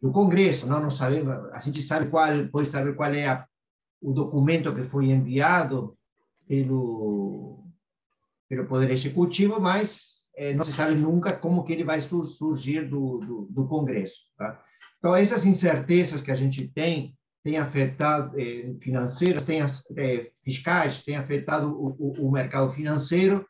do 0.00 0.12
Congresso. 0.12 0.68
Não, 0.68 0.80
não 0.80 0.90
sabemos, 0.90 1.52
a 1.52 1.58
gente 1.58 1.82
sabe 1.82 2.08
qual, 2.08 2.28
pode 2.52 2.68
saber 2.68 2.94
qual 2.94 3.12
é 3.12 3.26
a, 3.26 3.44
o 4.00 4.12
documento 4.12 4.72
que 4.72 4.82
foi 4.82 5.06
enviado 5.06 5.96
pelo, 6.46 7.64
pelo 8.48 8.66
Poder 8.66 8.90
Executivo, 8.90 9.60
mas 9.60 10.11
não 10.56 10.64
se 10.64 10.72
sabe 10.72 10.94
nunca 10.94 11.36
como 11.36 11.64
que 11.64 11.72
ele 11.72 11.84
vai 11.84 12.00
surgir 12.00 12.88
do, 12.88 13.18
do, 13.18 13.48
do 13.50 13.68
Congresso. 13.68 14.22
Tá? 14.36 14.62
Então, 14.98 15.14
essas 15.14 15.44
incertezas 15.44 16.22
que 16.22 16.30
a 16.30 16.36
gente 16.36 16.68
tem, 16.68 17.16
tem 17.42 17.58
afetado 17.58 18.38
eh, 18.38 18.74
financeiras, 18.80 19.44
tem, 19.44 19.60
eh, 19.60 20.30
fiscais, 20.44 21.04
tem 21.04 21.16
afetado 21.16 21.72
o, 21.72 21.88
o, 21.98 22.28
o, 22.28 22.30
mercado 22.30 22.70
financeiro, 22.70 23.44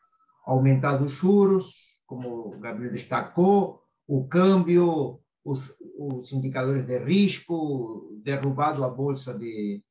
aumentado 0.45 1.05
os 1.05 1.11
juros, 1.11 1.99
como 2.05 2.55
o 2.55 2.59
Gabriel 2.59 2.91
destacou, 2.91 3.81
o 4.07 4.27
câmbio, 4.27 5.19
os, 5.45 5.75
os 5.97 6.33
indicadores 6.33 6.85
de 6.85 6.97
risco, 6.97 8.11
derrubado 8.23 8.83
a 8.83 8.89
bolsa 8.89 9.37
de 9.37 9.81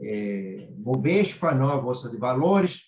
eh, 0.00 0.68
Bovespa, 0.76 1.54
não 1.54 1.68
a 1.68 1.80
bolsa 1.80 2.10
de 2.10 2.16
valores, 2.16 2.82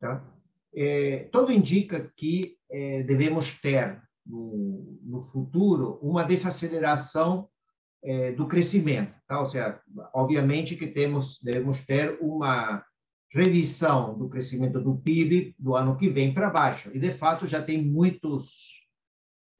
tá? 0.00 0.24
É, 0.72 1.28
tudo 1.32 1.52
indica 1.52 2.12
que 2.16 2.56
é, 2.70 3.02
devemos 3.02 3.58
ter 3.60 4.00
no, 4.24 4.98
no, 5.02 5.20
futuro 5.20 5.98
uma 6.02 6.22
desaceleração 6.22 7.48
é, 8.02 8.32
do 8.32 8.46
crescimento, 8.46 9.14
tá? 9.26 9.40
Ou 9.40 9.46
seja, 9.46 9.80
obviamente 10.14 10.76
que 10.76 10.86
temos 10.86 11.40
devemos 11.42 11.84
ter 11.84 12.18
uma 12.20 12.84
revisão 13.32 14.18
do 14.18 14.28
crescimento 14.28 14.80
do 14.80 14.96
PIB 14.96 15.54
do 15.58 15.74
ano 15.74 15.96
que 15.96 16.08
vem 16.08 16.34
para 16.34 16.50
baixo. 16.50 16.90
E 16.92 16.98
de 16.98 17.10
fato 17.10 17.46
já 17.46 17.62
tem 17.62 17.84
muitos 17.84 18.80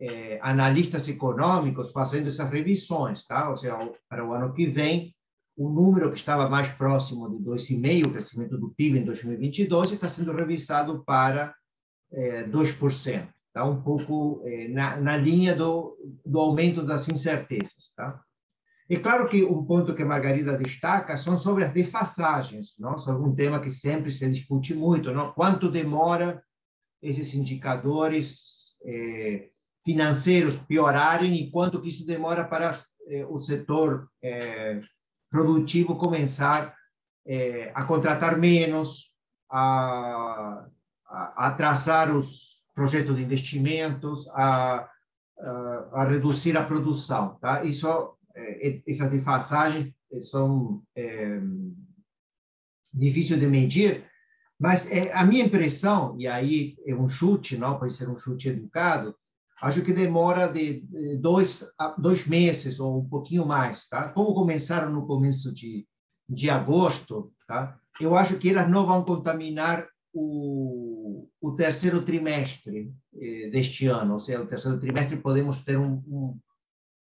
é, 0.01 0.39
analistas 0.43 1.09
econômicos 1.09 1.93
fazendo 1.93 2.29
essas 2.29 2.51
revisões, 2.51 3.25
tá? 3.27 3.51
Ou 3.51 3.57
seja, 3.57 3.79
para 4.09 4.27
o 4.27 4.33
ano 4.33 4.53
que 4.53 4.67
vem 4.67 5.15
o 5.57 5.69
número 5.69 6.11
que 6.11 6.19
estava 6.19 6.49
mais 6.49 6.71
próximo 6.71 7.29
de 7.29 7.45
2,5%, 7.45 8.07
o 8.07 8.11
crescimento 8.11 8.59
do 8.59 8.71
PIB 8.71 9.01
em 9.01 9.05
2022, 9.05 9.93
está 9.93 10.09
sendo 10.09 10.33
revisado 10.33 11.05
para 11.05 11.55
é, 12.13 12.45
2%. 12.45 13.29
Está 13.49 13.65
um 13.65 13.83
pouco 13.83 14.43
é, 14.47 14.69
na, 14.69 14.97
na, 14.97 15.17
linha 15.17 15.57
do, 15.57 15.97
do 16.25 16.39
aumento 16.39 16.83
das 16.83 17.09
incertezas. 17.09 17.93
Tá? 17.97 18.23
É 18.89 18.97
claro 18.97 19.29
que 19.29 19.45
um 19.45 19.65
ponto 19.65 19.95
que 19.95 20.05
Margarida 20.05 20.57
destaca 20.57 21.17
são 21.17 21.37
sobre 21.37 21.65
as 21.65 21.73
defasagens, 21.73 22.77
não? 22.79 22.97
sobre 22.97 23.29
um 23.29 23.35
tema 23.35 23.61
que 23.61 23.71
sempre 23.71 24.13
se 24.13 24.29
discute 24.31 24.75
muito. 24.75 25.13
Não? 25.13 25.33
Quanto 25.33 25.71
demora 25.71 26.43
esses 27.03 27.35
indicadores 27.35 28.77
é, 28.85 29.49
financeiros 29.85 30.57
piorarem 30.57 31.35
e 31.35 31.51
quanto 31.51 31.81
que 31.83 31.89
isso 31.89 32.07
demora 32.07 32.45
para 32.45 32.73
é, 33.09 33.27
o 33.27 33.41
setor 33.41 34.09
é, 34.23 34.81
produtivo 35.31 35.97
começar 35.97 36.75
a 37.75 37.85
contratar 37.85 38.37
menos, 38.37 39.13
a, 39.49 40.67
a, 41.11 41.49
a, 41.49 41.55
traçar 41.55 42.15
os 42.15 42.71
projetos 42.75 43.17
de 43.17 43.23
investimentos, 43.23 44.29
a, 44.31 44.89
a, 45.39 45.89
a 45.93 46.05
reduzir 46.09 46.57
a 46.57 46.65
produção. 46.65 47.37
Tá? 47.41 47.65
Isso, 47.65 48.17
é, 48.35 48.81
essas 48.87 49.11
defasagens 49.11 49.93
são 50.23 50.83
é, 50.97 51.41
difíceis 52.95 53.41
de 53.41 53.47
medir, 53.47 54.05
mas 54.59 54.91
é, 54.91 55.13
a 55.13 55.25
minha 55.25 55.45
impressão, 55.45 56.15
e 56.19 56.27
aí 56.27 56.77
é 56.87 56.95
um 56.95 57.09
chute, 57.09 57.57
não 57.57 57.79
pode 57.79 57.95
ser 57.95 58.09
um 58.09 58.17
chute 58.17 58.49
educado, 58.49 59.15
acho 59.63 59.83
que 59.83 59.93
demora 59.93 60.49
de 60.49 60.85
dois, 61.21 61.71
dois 61.99 62.27
meses 62.27 62.81
ou 62.81 63.01
um 63.01 63.09
pouquinho 63.09 63.47
mais, 63.47 63.87
tá? 63.89 64.09
Como 64.09 64.35
começaram 64.35 64.91
no 64.91 65.07
começo 65.07 65.53
de, 65.53 65.87
de 66.29 66.49
agosto, 66.49 67.33
tá? 67.47 67.79
Eu 68.01 68.17
acho 68.17 68.39
que 68.39 68.51
elas 68.51 68.71
não 68.71 68.87
vão 68.87 69.05
contaminar 69.05 69.87
o, 70.13 70.80
o 71.41 71.53
terceiro 71.53 72.03
trimestre 72.03 72.93
eh, 73.15 73.51
deste 73.51 73.87
ano, 73.87 74.15
ou 74.15 74.19
seja, 74.19 74.43
o 74.43 74.47
terceiro 74.47 74.79
trimestre 74.81 75.17
podemos 75.17 75.61
ter 75.61 75.79
um, 75.79 76.03
um 76.07 76.39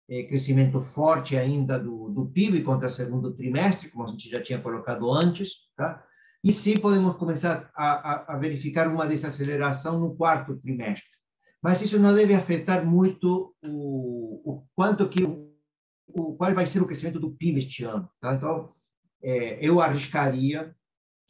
eh, 0.09 0.25
crescimento 0.25 0.81
forte 0.81 1.37
ainda 1.37 1.79
do, 1.79 2.11
do 2.11 2.27
PIB 2.27 2.63
contra 2.63 2.87
o 2.87 2.91
segundo 2.91 3.35
trimestre, 3.35 3.91
como 3.91 4.05
a 4.05 4.07
gente 4.09 4.29
já 4.29 4.43
tinha 4.43 4.61
colocado 4.61 5.11
antes, 5.13 5.71
tá? 5.77 6.05
E 6.45 6.53
sim 6.53 6.77
podemos 6.79 7.17
começar 7.17 7.71
a, 7.75 8.33
a, 8.33 8.35
a 8.35 8.39
verificar 8.39 8.89
uma 8.89 9.07
desaceleração 9.07 10.01
no 10.01 10.17
quarto 10.17 10.57
trimestre 10.57 11.23
mas 11.63 11.81
isso 11.81 12.01
não 12.01 12.13
deve 12.13 12.35
afetar 12.35 12.85
muito 12.85 13.55
o, 13.63 14.53
o 14.53 14.67
quanto 14.75 15.09
que 15.09 15.23
o, 15.23 16.35
qual 16.35 16.53
vai 16.53 16.67
ser 16.67 16.83
o 16.83 16.87
crescimento 16.87 17.21
do 17.21 17.31
PIB 17.31 17.59
este 17.59 17.85
ano. 17.85 18.11
Tá? 18.21 18.35
Então, 18.35 18.75
é, 19.23 19.65
eu 19.65 19.81
arriscaria 19.81 20.75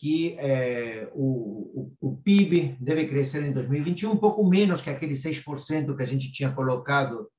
que 0.03 0.35
é, 0.41 1.09
o, 1.15 1.93
o, 2.01 2.09
o, 2.09 2.17
PIB 2.17 2.77
deve 2.81 3.07
crescer 3.07 3.45
em 3.45 3.53
2021 3.53 4.11
um 4.11 4.17
pouco 4.17 4.45
menos 4.45 4.83
que 4.83 4.91
aquele 4.91 5.15
6% 5.15 5.97
que 5.97 6.03
a 6.03 6.07
gente 6.07 6.33
tinha 6.33 6.51
colocado 6.51 7.31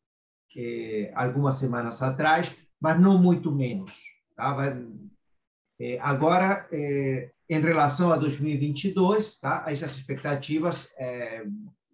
é, 0.55 1.11
algumas 1.13 1.55
semanas 1.55 2.01
atrás, 2.01 2.55
mas 2.79 2.97
não 3.01 3.21
muito 3.21 3.53
menos. 3.53 3.91
Tá? 4.33 4.53
Vai, 4.53 4.81
é, 5.77 5.99
agora, 5.99 6.65
é, 6.71 7.31
em 7.49 7.59
relação 7.59 8.13
a 8.13 8.15
2022, 8.15 9.39
tá? 9.41 9.65
essas 9.67 9.97
expectativas 9.97 10.89
é, 10.97 11.43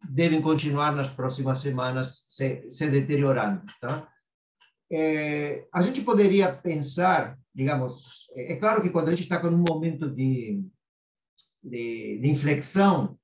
devem 0.08 0.40
continuar 0.40 0.92
nas 0.92 1.10
próximas 1.10 1.58
semanas 1.58 2.26
se, 2.30 2.70
se 2.70 2.88
deteriorando. 2.92 3.64
Tá? 3.82 4.08
É, 4.92 5.66
a 5.74 5.82
gente 5.82 6.02
poderia 6.02 6.54
pensar, 6.54 7.40
digamos, 7.60 8.30
é, 8.36 8.54
é 8.54 8.56
claro 8.56 8.82
que 8.82 8.90
quando 8.90 9.10
a 9.10 9.12
gente 9.12 9.24
está 9.24 9.38
com 9.38 9.50
um 9.50 9.66
momento 9.68 10.10
de, 10.10 10.64
de, 11.62 12.20
de 12.22 12.28
inflexão, 12.30 13.18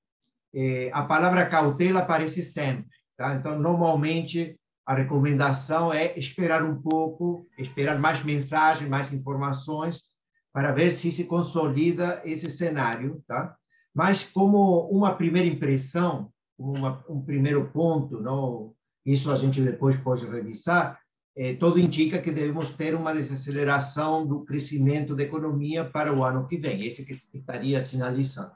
é, 0.54 0.92
a 0.94 1.04
palavra 1.04 1.46
cautela 1.46 2.01
aparece 2.01 2.44
sempre. 2.44 2.92
Tá? 3.18 3.36
Então, 3.36 3.58
normalmente, 3.58 4.60
a 4.86 4.94
recomendação 4.94 5.94
é 5.94 6.20
esperar 6.20 6.63
um 6.63 6.82
pouco, 6.82 7.48
esperar 7.58 7.98
mais 7.98 8.24
mensagens, 8.24 8.89
mais 8.89 9.13
informações, 9.13 10.04
para 10.51 10.74
ver 10.74 10.92
se 10.92 11.13
se 11.13 11.27
consolida 11.27 12.22
esse 12.25 12.50
cenário. 12.50 13.24
Tá? 13.25 13.56
Mas, 13.94 14.30
como 14.30 14.89
uma 14.89 15.15
primeira 15.15 15.48
impressão, 15.48 16.30
uma, 16.58 17.06
um 17.10 17.22
primeiro 17.22 17.70
ponto, 17.72 18.20
não? 18.20 18.74
isso 19.06 19.32
a 19.32 19.38
gente 19.38 19.62
depois 19.62 19.96
pode 19.96 20.25
revisar, 20.25 21.00
é, 21.38 21.54
tudo 21.54 21.80
indica 21.80 22.22
que 22.22 22.32
devemos 22.32 22.70
ter 22.70 22.96
uma 22.96 23.13
desaceleração 23.13 24.25
do 24.25 24.46
crescimento 24.46 25.13
da 25.13 25.24
economia 25.24 25.84
para 25.84 26.13
o 26.13 26.24
ano 26.24 26.48
que 26.48 26.58
vem, 26.58 26.86
esse 26.86 27.06
que 27.06 27.12
estaria 27.12 27.82
sinalizando. 27.82 28.56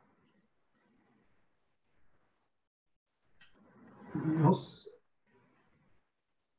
Nossa. 4.16 4.90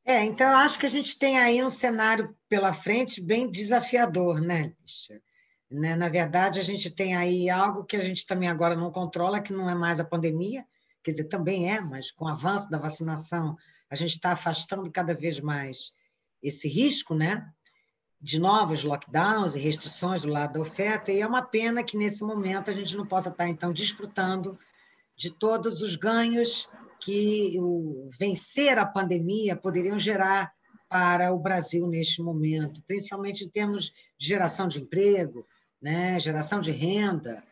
É, 0.04 0.24
então 0.24 0.50
eu 0.50 0.56
acho 0.56 0.78
que 0.78 0.86
a 0.86 0.90
gente 0.90 1.18
tem 1.18 1.38
aí 1.38 1.62
um 1.64 1.70
cenário 1.70 2.36
pela 2.48 2.72
frente 2.72 3.20
bem 3.20 3.50
desafiador, 3.50 4.40
né, 4.40 4.74
Né? 5.70 5.94
Na 5.96 6.08
verdade, 6.08 6.60
a 6.60 6.62
gente 6.62 6.90
tem 6.90 7.16
aí 7.16 7.48
algo 7.48 7.84
que 7.84 7.96
a 7.96 8.00
gente 8.00 8.26
também 8.26 8.48
agora 8.48 8.74
não 8.74 8.90
controla, 8.90 9.40
que 9.40 9.52
não 9.52 9.70
é 9.70 9.74
mais 9.74 10.00
a 10.00 10.04
pandemia, 10.04 10.66
quer 11.02 11.12
dizer, 11.12 11.24
também 11.24 11.72
é, 11.72 11.80
mas 11.80 12.10
com 12.10 12.24
o 12.26 12.28
avanço 12.28 12.70
da 12.70 12.76
vacinação, 12.76 13.56
a 13.88 13.94
gente 13.94 14.16
está 14.16 14.32
afastando 14.32 14.90
cada 14.90 15.14
vez 15.14 15.40
mais 15.40 15.94
esse 16.42 16.68
risco, 16.68 17.14
né? 17.14 17.48
De 18.20 18.38
novos 18.38 18.84
lockdowns 18.84 19.54
e 19.54 19.58
restrições 19.58 20.22
do 20.22 20.28
lado 20.28 20.54
da 20.54 20.60
oferta, 20.60 21.10
e 21.10 21.20
é 21.20 21.26
uma 21.26 21.42
pena 21.42 21.82
que 21.82 21.96
nesse 21.96 22.22
momento 22.22 22.70
a 22.70 22.74
gente 22.74 22.96
não 22.96 23.06
possa 23.06 23.30
estar, 23.30 23.48
então, 23.48 23.72
desfrutando 23.72 24.58
de 25.16 25.30
todos 25.30 25.82
os 25.82 25.96
ganhos 25.96 26.68
que 27.00 27.56
o 27.58 28.10
vencer 28.18 28.78
a 28.78 28.86
pandemia 28.86 29.56
poderiam 29.56 29.98
gerar 29.98 30.52
para 30.88 31.32
o 31.32 31.38
Brasil 31.38 31.86
neste 31.86 32.20
momento, 32.20 32.82
principalmente 32.86 33.44
em 33.44 33.48
termos 33.48 33.92
de 34.18 34.26
geração 34.26 34.66
de 34.66 34.80
emprego, 34.80 35.46
né, 35.80 36.18
geração 36.18 36.60
de 36.60 36.72
renda. 36.72 37.42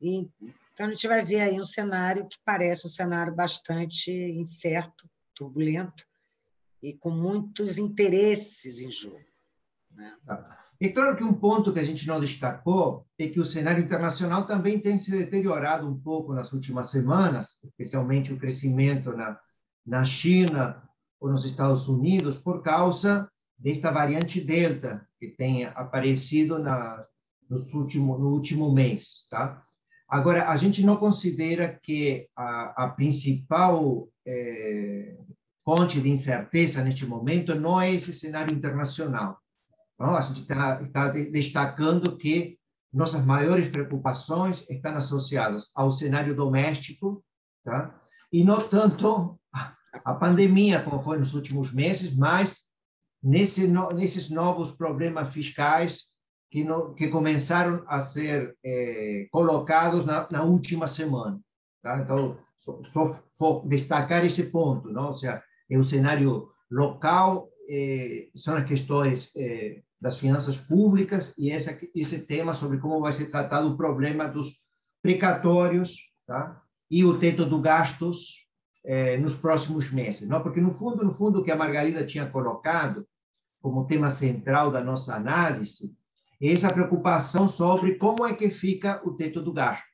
E 0.00 0.28
então, 0.72 0.86
a 0.86 0.90
gente 0.90 1.06
vai 1.08 1.24
ver 1.24 1.40
aí 1.40 1.60
um 1.60 1.66
cenário 1.66 2.26
que 2.28 2.38
parece 2.44 2.86
um 2.86 2.90
cenário 2.90 3.34
bastante 3.34 4.10
incerto 4.10 5.08
turbulento 5.34 6.07
e 6.82 6.92
com 6.94 7.10
muitos 7.10 7.78
interesses 7.78 8.80
em 8.80 8.90
jogo. 8.90 9.20
Né? 9.90 10.14
É 10.80 10.88
claro 10.90 11.16
que 11.16 11.24
um 11.24 11.34
ponto 11.34 11.72
que 11.72 11.80
a 11.80 11.84
gente 11.84 12.06
não 12.06 12.20
destacou 12.20 13.04
é 13.18 13.28
que 13.28 13.40
o 13.40 13.44
cenário 13.44 13.82
internacional 13.82 14.46
também 14.46 14.78
tem 14.80 14.96
se 14.96 15.10
deteriorado 15.10 15.88
um 15.88 15.98
pouco 15.98 16.32
nas 16.32 16.52
últimas 16.52 16.90
semanas, 16.90 17.58
especialmente 17.64 18.32
o 18.32 18.38
crescimento 18.38 19.12
na, 19.12 19.38
na 19.84 20.04
China 20.04 20.82
ou 21.20 21.30
nos 21.30 21.44
Estados 21.44 21.88
Unidos, 21.88 22.38
por 22.38 22.62
causa 22.62 23.28
desta 23.58 23.90
variante 23.90 24.40
Delta 24.40 25.04
que 25.18 25.28
tem 25.28 25.64
aparecido 25.64 26.60
na, 26.60 27.04
no, 27.50 27.58
último, 27.80 28.16
no 28.16 28.28
último 28.28 28.72
mês. 28.72 29.26
Tá? 29.28 29.64
Agora, 30.08 30.48
a 30.48 30.56
gente 30.56 30.84
não 30.84 30.96
considera 30.96 31.76
que 31.82 32.28
a, 32.36 32.84
a 32.84 32.90
principal 32.90 34.08
é, 34.24 35.16
fonte 35.68 36.00
de 36.00 36.08
incerteza 36.08 36.82
neste 36.82 37.04
momento 37.04 37.54
não 37.54 37.78
é 37.78 37.92
esse 37.92 38.10
cenário 38.10 38.56
internacional. 38.56 39.38
Não? 39.98 40.16
A 40.16 40.20
gente 40.22 40.40
está 40.40 40.82
tá 40.86 41.08
destacando 41.08 42.16
que 42.16 42.58
nossas 42.90 43.22
maiores 43.22 43.68
preocupações 43.68 44.64
estão 44.70 44.96
associadas 44.96 45.70
ao 45.74 45.92
cenário 45.92 46.34
doméstico, 46.34 47.22
tá? 47.62 47.94
e 48.32 48.42
não 48.42 48.66
tanto 48.66 49.38
a 49.92 50.14
pandemia, 50.14 50.82
como 50.82 51.00
foi 51.00 51.18
nos 51.18 51.34
últimos 51.34 51.70
meses, 51.70 52.16
mas 52.16 52.68
nesse, 53.22 53.70
nesses 53.94 54.30
novos 54.30 54.72
problemas 54.72 55.28
fiscais 55.34 56.04
que, 56.50 56.64
no, 56.64 56.94
que 56.94 57.08
começaram 57.08 57.84
a 57.88 58.00
ser 58.00 58.56
é, 58.64 59.26
colocados 59.30 60.06
na, 60.06 60.26
na, 60.32 60.44
última 60.44 60.86
semana. 60.86 61.38
Tá? 61.82 61.98
Então, 61.98 62.38
só, 62.56 63.12
só 63.34 63.62
destacar 63.66 64.24
esse 64.24 64.44
ponto, 64.44 64.88
não? 64.90 65.08
ou 65.08 65.12
seja, 65.12 65.42
é 65.70 65.78
o 65.78 65.84
cenário 65.84 66.48
local, 66.70 67.48
é, 67.68 68.28
são 68.34 68.56
as 68.56 68.66
questões 68.66 69.30
é, 69.36 69.82
das 70.00 70.18
finanças 70.18 70.56
públicas 70.56 71.34
e 71.36 71.50
esse, 71.50 71.90
esse 71.94 72.26
tema 72.26 72.54
sobre 72.54 72.78
como 72.78 73.00
vai 73.00 73.12
ser 73.12 73.26
tratado 73.26 73.68
o 73.68 73.76
problema 73.76 74.28
dos 74.28 74.62
precatórios 75.02 75.96
tá? 76.26 76.62
e 76.90 77.04
o 77.04 77.18
teto 77.18 77.44
dos 77.44 77.60
gastos 77.60 78.48
eh, 78.84 79.18
nos 79.18 79.36
próximos 79.36 79.90
meses. 79.90 80.26
Não? 80.26 80.42
Porque, 80.42 80.60
no 80.60 80.72
fundo, 80.72 81.04
no 81.04 81.12
fundo, 81.12 81.40
o 81.40 81.44
que 81.44 81.50
a 81.50 81.56
Margarida 81.56 82.06
tinha 82.06 82.30
colocado 82.30 83.06
como 83.60 83.86
tema 83.86 84.10
central 84.10 84.70
da 84.70 84.82
nossa 84.82 85.14
análise 85.14 85.94
é 86.40 86.52
essa 86.52 86.72
preocupação 86.72 87.48
sobre 87.48 87.96
como 87.96 88.24
é 88.24 88.34
que 88.34 88.48
fica 88.48 89.02
o 89.04 89.14
teto 89.14 89.42
do 89.42 89.52
gasto. 89.52 89.84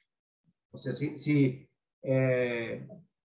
Ou 0.73 0.79
seja, 0.79 0.97
se, 0.97 1.19
se 1.19 1.69
é, 2.05 2.83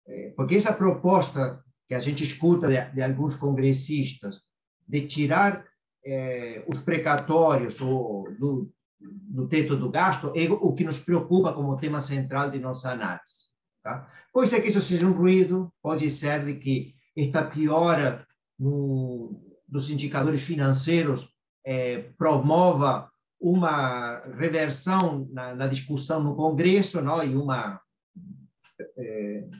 é, 0.06 0.30
porque 0.30 0.56
essa 0.56 0.72
proposta 0.72 1.62
que 1.92 1.96
a 1.96 2.00
gente 2.00 2.24
escuta 2.24 2.68
de, 2.68 2.94
de 2.94 3.02
alguns 3.02 3.36
congressistas 3.36 4.40
de 4.88 5.06
tirar 5.06 5.62
é, 6.02 6.64
os 6.66 6.80
precatórios 6.80 7.82
ou 7.82 8.34
do, 8.40 8.72
do 8.98 9.46
teto 9.46 9.76
do 9.76 9.90
gasto 9.90 10.32
é 10.34 10.50
o 10.50 10.72
que 10.72 10.84
nos 10.84 11.00
preocupa 11.00 11.52
como 11.52 11.76
tema 11.76 12.00
central 12.00 12.50
de 12.50 12.58
nossa 12.58 12.92
análise. 12.92 13.52
Tá? 13.82 14.10
Pode 14.32 14.48
ser 14.48 14.62
que 14.62 14.70
isso 14.70 14.80
seja 14.80 15.06
um 15.06 15.12
ruído, 15.12 15.70
pode 15.82 16.10
ser 16.10 16.46
de 16.46 16.54
que 16.54 16.94
esta 17.14 17.44
piora 17.44 18.26
no, 18.58 19.38
dos 19.68 19.90
indicadores 19.90 20.40
financeiros 20.40 21.28
é, 21.62 22.10
promova 22.16 23.10
uma 23.38 24.20
reversão 24.38 25.28
na, 25.30 25.54
na, 25.54 25.66
discussão 25.66 26.22
no 26.22 26.34
Congresso, 26.34 27.02
não? 27.02 27.22
e 27.22 27.36
uma 27.36 27.81
é, 27.81 27.81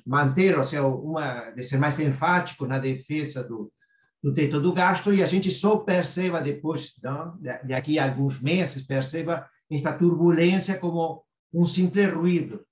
manter, 0.07 0.57
ou 0.57 0.64
seja, 0.64 0.87
uma 0.87 1.51
de 1.51 1.62
ser 1.62 1.79
mais 1.79 1.98
enfático 2.01 2.66
na 2.66 2.79
defesa 2.79 3.42
do, 3.42 3.72
do 4.22 4.33
teto 4.33 4.61
do 4.61 4.72
gasto 4.72 5.12
e 5.12 5.22
a 5.22 5.27
gente 5.27 5.51
só 5.51 5.79
perceba 5.79 6.40
depois, 6.40 6.94
não, 7.03 7.37
de 7.38 7.75
aqui 7.75 7.98
a 7.98 8.09
alguns 8.09 8.40
meses, 8.40 8.87
perceba 8.87 9.48
esta 9.70 9.96
turbulência 9.96 10.79
como 10.79 11.25
um 11.53 11.66
simples 11.66 12.12
ruído. 12.12 12.64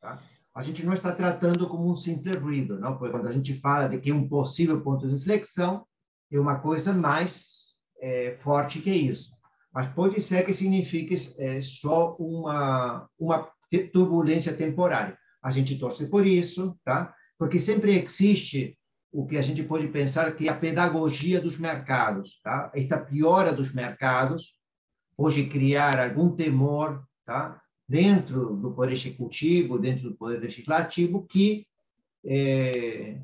Tá? 0.00 0.20
A 0.54 0.62
gente 0.62 0.84
não 0.84 0.92
está 0.92 1.14
tratando 1.14 1.68
como 1.68 1.90
um 1.90 1.96
simples 1.96 2.40
ruído, 2.40 2.78
não? 2.78 2.96
porque 2.96 3.12
quando 3.12 3.28
a 3.28 3.32
gente 3.32 3.54
fala 3.60 3.88
de 3.88 3.98
que 3.98 4.10
é 4.10 4.14
um 4.14 4.28
possível 4.28 4.80
ponto 4.82 5.08
de 5.08 5.14
inflexão, 5.14 5.86
é 6.30 6.38
uma 6.38 6.58
coisa 6.58 6.92
mais 6.92 7.76
é, 8.00 8.36
forte 8.38 8.80
que 8.80 8.90
isso. 8.90 9.30
Mas 9.72 9.92
pode 9.94 10.20
ser 10.20 10.44
que 10.44 10.52
signifique 10.52 11.14
é, 11.38 11.60
só 11.60 12.16
uma, 12.16 13.08
uma 13.18 13.48
turbulência 13.92 14.52
temporária. 14.52 15.16
A 15.42 15.50
gente 15.50 15.78
torce 15.78 16.06
por 16.08 16.26
isso, 16.26 16.78
tá? 16.84 17.14
porque 17.40 17.58
sempre 17.58 17.96
existe 17.96 18.76
o 19.10 19.26
que 19.26 19.38
a 19.38 19.42
gente 19.42 19.62
pode 19.62 19.88
pensar 19.88 20.36
que 20.36 20.46
é 20.46 20.50
a 20.50 20.56
pedagogia 20.56 21.40
dos 21.40 21.58
mercados, 21.58 22.38
tá? 22.44 22.70
Esta 22.74 22.98
piora 22.98 23.50
dos 23.50 23.72
mercados 23.72 24.52
pode 25.16 25.46
criar 25.46 25.98
algum 25.98 26.36
temor, 26.36 27.02
tá? 27.24 27.58
Dentro 27.88 28.56
do 28.56 28.72
poder 28.72 28.92
executivo, 28.92 29.78
dentro 29.78 30.10
do 30.10 30.16
poder 30.16 30.38
legislativo, 30.38 31.26
que 31.26 31.66
é, 32.26 33.18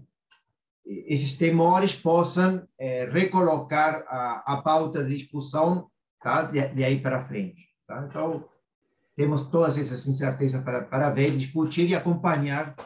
esses 0.86 1.36
temores 1.36 1.94
possam 1.94 2.66
é, 2.78 3.04
recolocar 3.04 4.02
a, 4.08 4.54
a 4.54 4.62
pauta 4.62 5.04
de 5.04 5.14
discussão, 5.14 5.90
tá? 6.22 6.40
De, 6.40 6.66
de 6.68 6.82
aí 6.82 6.98
para 6.98 7.28
frente, 7.28 7.68
tá? 7.86 8.06
Então 8.08 8.48
temos 9.16 9.48
todas 9.48 9.78
essas 9.78 10.06
incertezas 10.06 10.62
para, 10.62 10.82
para 10.82 11.10
ver, 11.10 11.36
discutir 11.36 11.88
e 11.88 11.94
acompanhar 11.94 12.76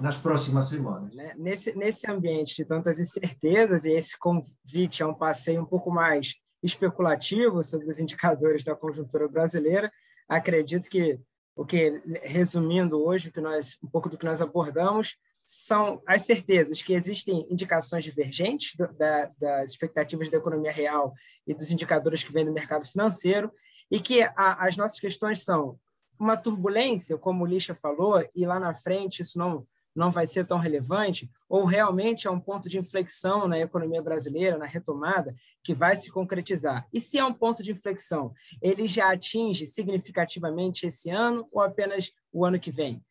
nas 0.00 0.18
próximas 0.18 0.66
semanas. 0.66 1.16
Né? 1.16 1.34
Nesse, 1.38 1.76
nesse 1.76 2.10
ambiente 2.10 2.56
de 2.56 2.64
tantas 2.64 2.98
incertezas, 2.98 3.84
e 3.84 3.92
esse 3.92 4.18
convite 4.18 5.02
a 5.02 5.08
um 5.08 5.14
passeio 5.14 5.62
um 5.62 5.66
pouco 5.66 5.90
mais 5.90 6.34
especulativo 6.62 7.62
sobre 7.62 7.88
os 7.88 8.00
indicadores 8.00 8.64
da 8.64 8.74
conjuntura 8.74 9.28
brasileira, 9.28 9.90
acredito 10.28 10.90
que 10.90 11.18
o 11.56 11.64
que 11.64 12.02
resumindo 12.22 13.02
hoje 13.02 13.28
o 13.28 13.32
que 13.32 13.40
nós 13.40 13.76
um 13.82 13.88
pouco 13.88 14.08
do 14.08 14.16
que 14.16 14.24
nós 14.24 14.40
abordamos 14.40 15.16
são 15.44 16.02
as 16.06 16.22
certezas 16.22 16.82
que 16.82 16.92
existem 16.92 17.46
indicações 17.50 18.04
divergentes 18.04 18.76
da, 18.76 19.30
das 19.38 19.70
expectativas 19.70 20.30
da 20.30 20.36
economia 20.36 20.70
real 20.70 21.14
e 21.46 21.54
dos 21.54 21.70
indicadores 21.70 22.22
que 22.22 22.32
vêm 22.32 22.44
do 22.44 22.52
mercado 22.52 22.86
financeiro 22.86 23.50
e 23.90 24.00
que 24.00 24.22
a, 24.22 24.64
as 24.64 24.76
nossas 24.76 24.98
questões 24.98 25.42
são 25.42 25.78
uma 26.18 26.36
turbulência, 26.36 27.16
como 27.16 27.44
o 27.44 27.46
Lixa 27.46 27.74
falou, 27.74 28.26
e 28.34 28.44
lá 28.44 28.58
na 28.58 28.74
frente 28.74 29.22
isso 29.22 29.38
não 29.38 29.62
não 29.98 30.12
vai 30.12 30.28
ser 30.28 30.46
tão 30.46 30.58
relevante, 30.58 31.28
ou 31.48 31.64
realmente 31.64 32.28
é 32.28 32.30
um 32.30 32.38
ponto 32.38 32.68
de 32.68 32.78
inflexão 32.78 33.48
na 33.48 33.58
economia 33.58 34.00
brasileira, 34.00 34.56
na 34.56 34.64
retomada, 34.64 35.34
que 35.60 35.74
vai 35.74 35.96
se 35.96 36.08
concretizar? 36.08 36.86
E 36.92 37.00
se 37.00 37.18
é 37.18 37.24
um 37.24 37.34
ponto 37.34 37.64
de 37.64 37.72
inflexão, 37.72 38.32
ele 38.62 38.86
já 38.86 39.12
atinge 39.12 39.66
significativamente 39.66 40.86
esse 40.86 41.10
ano 41.10 41.48
ou 41.50 41.60
apenas 41.60 42.12
o 42.32 42.44
ano 42.44 42.60
que 42.60 42.70
vem? 42.70 43.04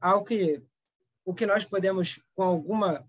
Algo 0.00 0.26
que, 0.26 0.60
o 1.24 1.32
que 1.32 1.46
nós 1.46 1.64
podemos, 1.64 2.20
com 2.34 2.42
alguma, 2.42 3.06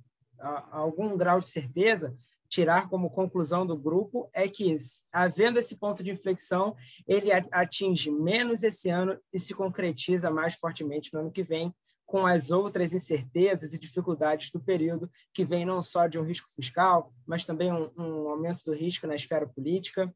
algum 0.72 1.18
grau 1.18 1.40
de 1.40 1.48
certeza, 1.48 2.16
tirar 2.50 2.90
como 2.90 3.10
conclusão 3.10 3.66
do 3.66 3.78
grupo 3.78 4.30
é 4.34 4.48
que, 4.48 4.76
havendo 5.12 5.60
esse 5.60 5.76
ponto 5.76 6.04
de 6.04 6.12
inflexão, 6.12 6.76
ele 7.08 7.30
atinge 7.52 8.12
menos 8.12 8.64
esse 8.64 8.90
ano 8.90 9.20
e 9.34 9.40
se 9.40 9.54
concretiza 9.54 10.30
mais 10.30 10.56
fortemente 10.56 11.14
no 11.14 11.20
ano 11.20 11.32
que 11.32 11.44
vem, 11.44 11.74
com 12.06 12.26
as 12.26 12.52
outras 12.52 12.94
incertezas 12.94 13.74
e 13.74 13.80
dificuldades 13.80 14.52
do 14.52 14.60
período, 14.60 15.10
que 15.34 15.44
vem 15.44 15.66
não 15.66 15.82
só 15.82 16.08
de 16.08 16.20
um 16.20 16.24
risco 16.24 16.48
fiscal, 16.56 17.12
mas 17.26 17.44
também 17.44 17.74
um, 17.74 17.90
um 17.98 18.30
aumento 18.30 18.64
do 18.64 18.74
risco 18.74 19.08
na 19.08 19.16
esfera 19.16 19.48
política. 19.48 20.14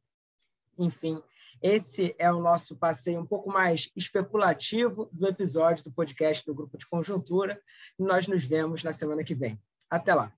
Enfim, 0.77 1.21
esse 1.61 2.15
é 2.17 2.31
o 2.31 2.41
nosso 2.41 2.77
passeio 2.77 3.19
um 3.19 3.25
pouco 3.25 3.51
mais 3.51 3.89
especulativo 3.95 5.09
do 5.11 5.27
episódio 5.27 5.83
do 5.83 5.91
podcast 5.91 6.45
do 6.45 6.53
Grupo 6.53 6.77
de 6.77 6.87
Conjuntura. 6.87 7.59
Nós 7.97 8.27
nos 8.27 8.45
vemos 8.45 8.83
na 8.83 8.93
semana 8.93 9.23
que 9.23 9.35
vem. 9.35 9.59
Até 9.89 10.13
lá! 10.13 10.31